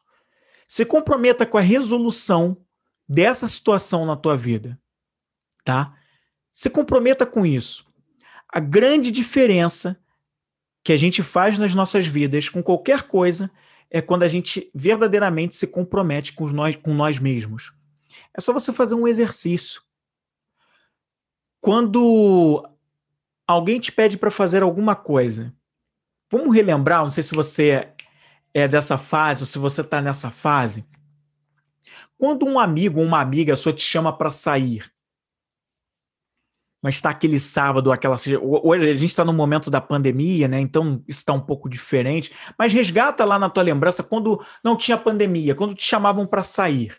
[0.67, 2.57] Se comprometa com a resolução
[3.07, 4.79] dessa situação na tua vida,
[5.63, 5.95] tá?
[6.53, 7.85] Se comprometa com isso.
[8.47, 9.99] A grande diferença
[10.83, 13.51] que a gente faz nas nossas vidas com qualquer coisa
[13.89, 17.73] é quando a gente verdadeiramente se compromete com nós, com nós mesmos.
[18.33, 19.81] É só você fazer um exercício
[21.63, 22.61] quando
[23.47, 25.55] alguém te pede para fazer alguma coisa,
[26.29, 27.87] vamos relembrar, não sei se você
[28.53, 30.85] é dessa fase ou se você está nessa fase.
[32.17, 34.92] Quando um amigo ou uma amiga só te chama para sair,
[36.83, 38.17] mas está aquele sábado, aquela.
[38.41, 40.59] Hoje a gente está no momento da pandemia, né?
[40.59, 42.33] Então está um pouco diferente.
[42.59, 46.93] Mas resgata lá na tua lembrança quando não tinha pandemia, quando te chamavam para sair.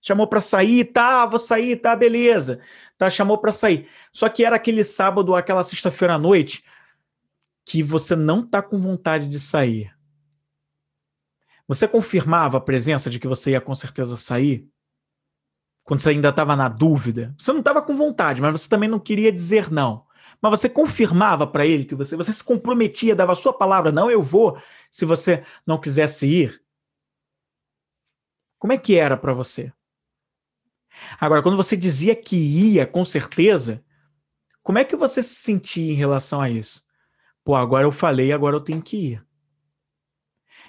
[0.00, 2.58] Chamou para sair, tá, vou sair, tá, beleza.
[2.96, 3.86] Tá, chamou para sair.
[4.14, 6.64] Só que era aquele sábado aquela sexta-feira à noite
[7.66, 9.94] que você não tá com vontade de sair.
[11.68, 14.66] Você confirmava a presença de que você ia com certeza sair?
[15.84, 17.34] Quando você ainda estava na dúvida?
[17.38, 20.06] Você não estava com vontade, mas você também não queria dizer não.
[20.40, 24.10] Mas você confirmava para ele que você, você se comprometia, dava a sua palavra, não,
[24.10, 26.62] eu vou, se você não quisesse ir.
[28.58, 29.72] Como é que era para você?
[31.20, 33.84] Agora, quando você dizia que ia, com certeza,
[34.62, 36.82] como é que você se sentia em relação a isso?
[37.44, 39.26] Pô, agora eu falei, agora eu tenho que ir.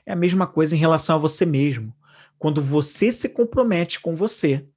[0.06, 1.96] É a mesma coisa em relação a você mesmo.
[2.38, 4.68] Quando você se compromete com você,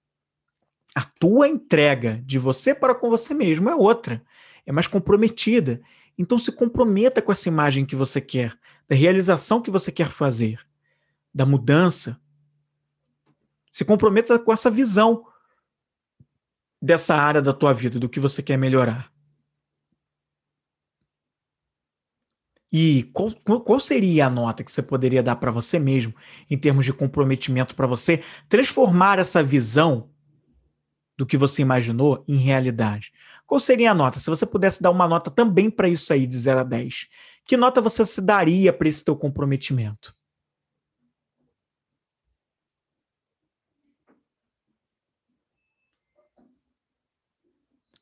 [0.97, 4.25] a tua entrega de você para com você mesmo é outra,
[4.65, 5.83] é mais comprometida.
[6.17, 10.59] Então se comprometa com essa imagem que você quer, da realização que você quer fazer,
[11.35, 12.19] da mudança.
[13.71, 15.27] Se comprometa com essa visão
[16.81, 19.13] dessa área da tua vida, do que você quer melhorar.
[22.73, 23.31] E qual,
[23.61, 26.15] qual seria a nota que você poderia dar para você mesmo,
[26.49, 30.16] em termos de comprometimento para você transformar essa visão
[31.17, 33.13] do que você imaginou em realidade?
[33.47, 34.21] Qual seria a nota?
[34.21, 37.09] Se você pudesse dar uma nota também para isso aí, de 0 a 10,
[37.45, 40.15] que nota você se daria para esse teu comprometimento?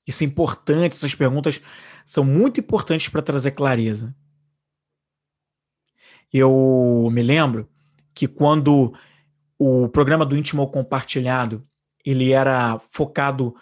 [0.07, 1.63] Isso é importante, essas perguntas
[2.05, 4.15] são muito importantes para trazer clareza.
[6.33, 7.69] Eu me lembro
[8.13, 8.93] que quando
[9.59, 11.67] o programa do íntimo compartilhado
[12.05, 13.55] ele era focado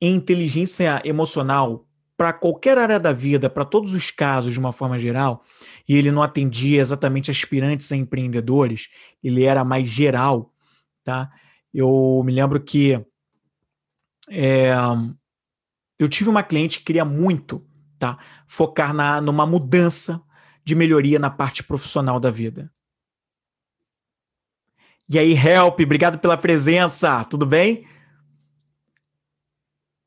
[0.00, 1.86] em inteligência emocional
[2.16, 5.42] para qualquer área da vida, para todos os casos de uma forma geral,
[5.88, 8.90] e ele não atendia exatamente aspirantes a empreendedores,
[9.22, 10.52] ele era mais geral,
[11.02, 11.30] tá?
[11.72, 13.02] Eu me lembro que
[14.28, 14.72] é,
[15.98, 17.66] eu tive uma cliente que queria muito,
[17.98, 20.22] tá, focar na numa mudança
[20.62, 22.70] de melhoria na parte profissional da vida.
[25.12, 27.84] E aí, Help, obrigado pela presença, tudo bem?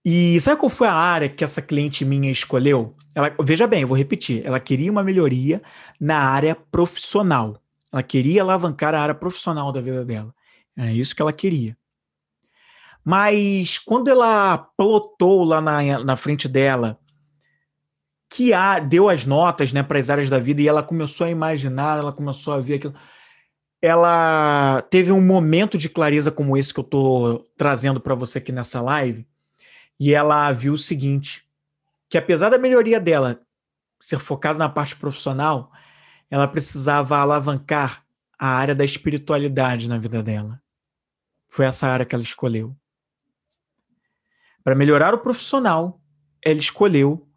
[0.06, 2.96] E sabe qual foi a área que essa cliente minha escolheu?
[3.14, 4.42] Ela, veja bem, eu vou repetir.
[4.46, 5.62] Ela queria uma melhoria
[6.00, 7.62] na área profissional.
[7.92, 10.34] Ela queria alavancar a área profissional da vida dela.
[10.78, 11.78] É isso que ela queria.
[13.04, 16.98] Mas quando ela plotou lá na, na frente dela
[18.30, 21.30] que a, deu as notas né, para as áreas da vida e ela começou a
[21.30, 22.94] imaginar, ela começou a ver aquilo.
[23.86, 28.50] Ela teve um momento de clareza como esse que eu estou trazendo para você aqui
[28.50, 29.28] nessa live,
[30.00, 31.46] e ela viu o seguinte:
[32.10, 33.42] que apesar da melhoria dela
[34.00, 35.70] ser focada na parte profissional,
[36.32, 38.06] ela precisava alavancar
[38.40, 40.62] a área da espiritualidade na vida dela.
[41.50, 42.74] Foi essa área que ela escolheu.
[44.64, 46.02] Para melhorar o profissional,
[46.42, 47.30] ela escolheu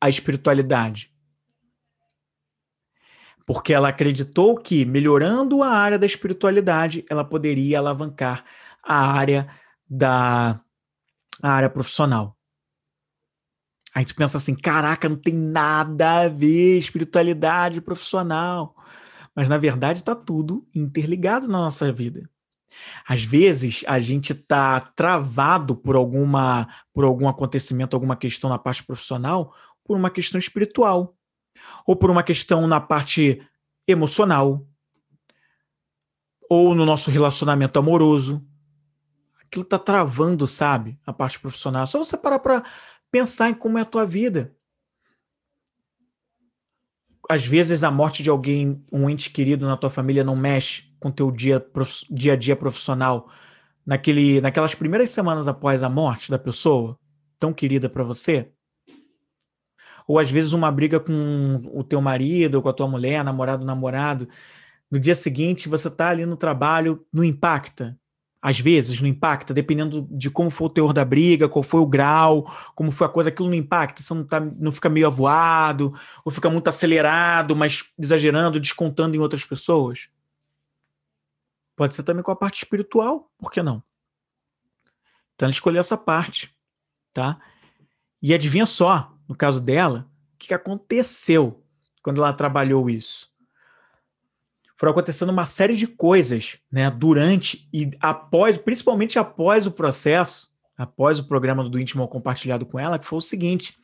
[0.00, 1.11] a espiritualidade.
[3.46, 8.44] Porque ela acreditou que, melhorando a área da espiritualidade, ela poderia alavancar
[8.82, 9.48] a área
[9.88, 10.60] da
[11.42, 12.36] a área profissional.
[13.94, 18.76] Aí tu pensa assim, caraca, não tem nada a ver espiritualidade profissional.
[19.34, 22.28] Mas na verdade está tudo interligado na nossa vida.
[23.06, 28.82] Às vezes a gente está travado por alguma por algum acontecimento, alguma questão na parte
[28.82, 31.14] profissional, por uma questão espiritual,
[31.86, 33.40] ou por uma questão na parte
[33.86, 34.66] emocional,
[36.48, 38.46] ou no nosso relacionamento amoroso.
[39.40, 41.86] Aquilo está travando, sabe, a parte profissional.
[41.86, 42.62] Só você parar para
[43.10, 44.54] pensar em como é a tua vida.
[47.28, 51.10] Às vezes a morte de alguém, um ente querido na tua família não mexe com
[51.10, 51.64] teu dia,
[52.10, 53.30] dia a dia profissional
[53.86, 56.98] naquele, naquelas primeiras semanas após a morte da pessoa
[57.38, 58.52] tão querida para você
[60.06, 63.64] ou às vezes uma briga com o teu marido, ou com a tua mulher, namorado,
[63.64, 64.28] namorado,
[64.90, 67.98] no dia seguinte você está ali no trabalho, não impacta.
[68.42, 71.86] Às vezes não impacta, dependendo de como foi o teor da briga, qual foi o
[71.86, 75.94] grau, como foi a coisa, aquilo não impacta, você não, tá, não fica meio avoado,
[76.24, 80.08] ou fica muito acelerado, mas exagerando, descontando em outras pessoas.
[81.76, 83.82] Pode ser também com a parte espiritual, por que não?
[85.34, 86.54] Então ela escolheu essa parte,
[87.12, 87.40] tá?
[88.20, 91.62] E adivinha só, no caso dela, o que aconteceu
[92.02, 93.30] quando ela trabalhou isso?
[94.76, 101.18] Foram acontecendo uma série de coisas, né, durante e após, principalmente após o processo, após
[101.18, 103.76] o programa do íntimo compartilhado com ela, que foi o seguinte: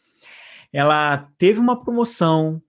[0.73, 2.61] ela teve uma promoção,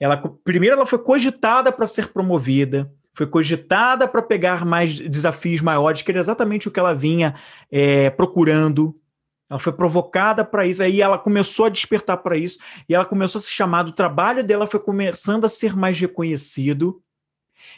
[0.00, 6.02] ela primeiro ela foi cogitada para ser promovida, foi cogitada para pegar mais desafios maiores,
[6.02, 7.34] que era exatamente o que ela vinha
[7.70, 8.96] é, procurando.
[9.50, 13.38] Ela foi provocada para isso, aí ela começou a despertar para isso, e ela começou
[13.38, 17.02] a se chamar, o trabalho dela foi começando a ser mais reconhecido,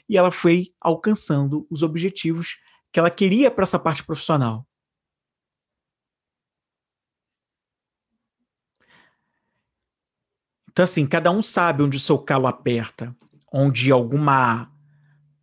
[0.09, 2.59] e ela foi alcançando os objetivos
[2.93, 4.66] que ela queria para essa parte profissional.
[10.73, 13.14] Então, assim, cada um sabe onde o seu calo aperta,
[13.53, 14.71] onde alguma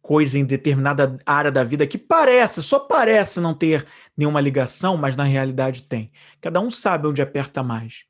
[0.08, 3.86] coisa em determinada área da vida que parece, só parece não ter
[4.16, 6.10] nenhuma ligação, mas na realidade tem.
[6.39, 8.05] Cada um sabe onde aperta mais.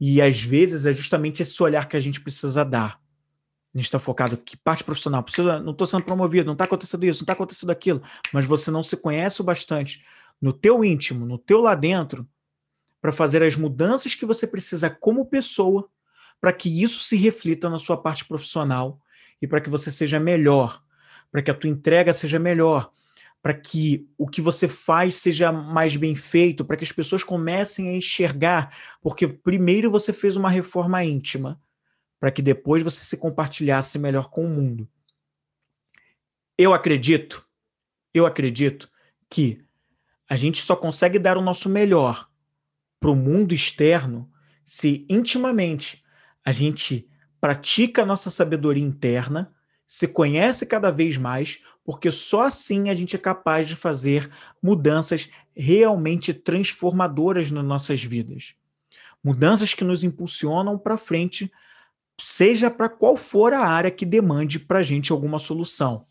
[0.00, 3.00] E às vezes é justamente esse olhar que a gente precisa dar.
[3.74, 7.04] A gente está focado que parte profissional, precisa, não estou sendo promovido, não está acontecendo
[7.04, 8.00] isso, não está acontecendo aquilo,
[8.32, 10.04] mas você não se conhece o bastante
[10.40, 12.28] no teu íntimo, no teu lá dentro,
[13.00, 15.88] para fazer as mudanças que você precisa como pessoa,
[16.40, 19.00] para que isso se reflita na sua parte profissional
[19.40, 20.80] e para que você seja melhor
[21.32, 22.92] para que a tua entrega seja melhor,
[23.42, 27.88] para que o que você faz seja mais bem feito, para que as pessoas comecem
[27.88, 31.60] a enxergar, porque primeiro você fez uma reforma íntima,
[32.20, 34.88] para que depois você se compartilhasse melhor com o mundo.
[36.56, 37.44] Eu acredito,
[38.14, 38.88] eu acredito
[39.28, 39.64] que
[40.28, 42.28] a gente só consegue dar o nosso melhor
[43.00, 44.30] para o mundo externo
[44.64, 46.04] se intimamente
[46.44, 47.08] a gente
[47.40, 49.52] pratica a nossa sabedoria interna,
[49.92, 54.30] se conhece cada vez mais, porque só assim a gente é capaz de fazer
[54.62, 58.54] mudanças realmente transformadoras nas nossas vidas.
[59.22, 61.52] Mudanças que nos impulsionam para frente,
[62.18, 66.06] seja para qual for a área que demande para a gente alguma solução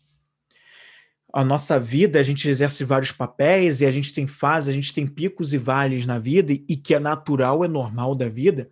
[1.34, 4.92] a nossa vida, a gente exerce vários papéis e a gente tem fases, a gente
[4.92, 8.70] tem picos e vales na vida e, que é natural, é normal da vida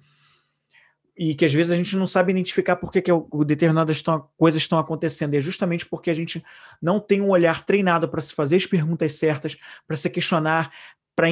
[1.22, 3.12] e que às vezes a gente não sabe identificar por que, que
[3.44, 4.02] determinadas
[4.38, 5.34] coisas estão acontecendo.
[5.34, 6.42] E é justamente porque a gente
[6.80, 10.72] não tem um olhar treinado para se fazer as perguntas certas, para se questionar,
[11.14, 11.28] para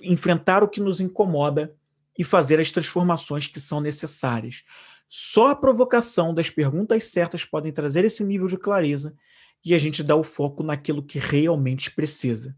[0.00, 1.74] enfrentar o que nos incomoda
[2.16, 4.62] e fazer as transformações que são necessárias.
[5.08, 9.16] Só a provocação das perguntas certas podem trazer esse nível de clareza
[9.64, 12.56] e a gente dá o foco naquilo que realmente precisa.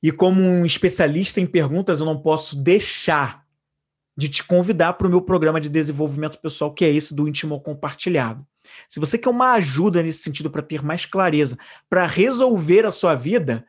[0.00, 3.44] E como um especialista em perguntas, eu não posso deixar
[4.16, 7.60] de te convidar para o meu programa de desenvolvimento pessoal, que é esse do íntimo
[7.60, 8.46] compartilhado.
[8.88, 11.58] Se você quer uma ajuda nesse sentido para ter mais clareza,
[11.88, 13.66] para resolver a sua vida,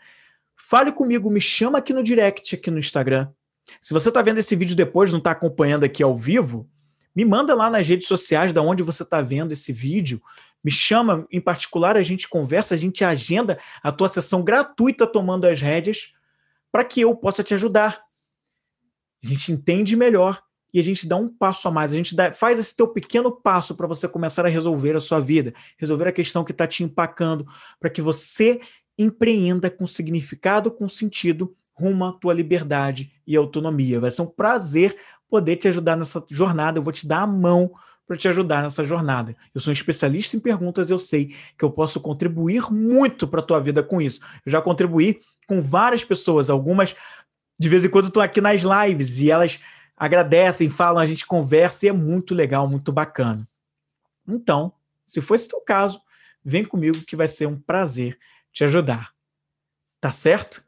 [0.55, 3.29] fale comigo, me chama aqui no direct, aqui no Instagram.
[3.81, 6.69] Se você está vendo esse vídeo depois, não está acompanhando aqui ao vivo,
[7.13, 10.21] me manda lá nas redes sociais da onde você está vendo esse vídeo
[10.63, 15.45] me chama em particular, a gente conversa, a gente agenda a tua sessão gratuita tomando
[15.45, 16.13] as rédeas
[16.71, 18.01] para que eu possa te ajudar.
[19.23, 20.41] A gente entende melhor
[20.73, 21.91] e a gente dá um passo a mais.
[21.91, 25.19] A gente dá, faz esse teu pequeno passo para você começar a resolver a sua
[25.19, 27.45] vida, resolver a questão que está te empacando,
[27.79, 28.59] para que você
[28.97, 33.99] empreenda com significado, com sentido, rumo à tua liberdade e autonomia.
[33.99, 34.95] Vai ser um prazer
[35.29, 36.79] poder te ajudar nessa jornada.
[36.79, 37.71] Eu vou te dar a mão
[38.07, 39.35] para te ajudar nessa jornada.
[39.53, 43.43] Eu sou um especialista em perguntas, eu sei que eu posso contribuir muito para a
[43.43, 44.21] tua vida com isso.
[44.45, 46.95] Eu já contribuí com várias pessoas, algumas
[47.59, 49.59] de vez em quando estou aqui nas lives e elas
[49.95, 53.47] agradecem, falam, a gente conversa e é muito legal, muito bacana.
[54.27, 54.71] Então,
[55.05, 55.99] se for esse teu caso,
[56.43, 58.19] vem comigo que vai ser um prazer
[58.51, 59.11] te ajudar.
[59.99, 60.63] Tá certo?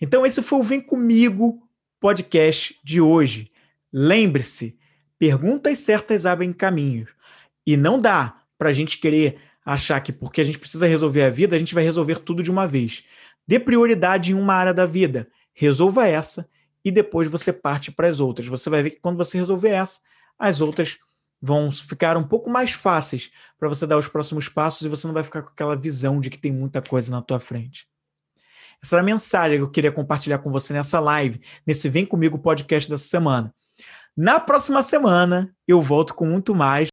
[0.00, 1.66] Então, esse foi o Vem Comigo
[1.98, 3.50] podcast de hoje.
[3.92, 4.78] Lembre-se,
[5.18, 7.10] perguntas certas abrem caminhos.
[7.66, 11.30] E não dá para a gente querer achar que porque a gente precisa resolver a
[11.30, 13.04] vida, a gente vai resolver tudo de uma vez.
[13.46, 16.48] Dê prioridade em uma área da vida, resolva essa
[16.84, 18.46] e depois você parte para as outras.
[18.48, 20.00] Você vai ver que quando você resolver essa,
[20.38, 20.98] as outras
[21.40, 25.14] vão ficar um pouco mais fáceis para você dar os próximos passos e você não
[25.14, 27.88] vai ficar com aquela visão de que tem muita coisa na tua frente.
[28.82, 32.38] Essa era a mensagem que eu queria compartilhar com você nessa live, nesse Vem Comigo
[32.38, 33.54] podcast dessa semana.
[34.16, 36.91] Na próxima semana, eu volto com muito mais